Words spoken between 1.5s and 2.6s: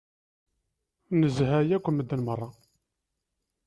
yakk medden merra